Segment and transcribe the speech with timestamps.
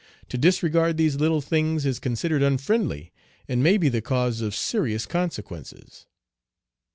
[0.29, 3.11] To disregard these little things is considered unfriendly,
[3.47, 6.07] and may be the cause of serious consequences.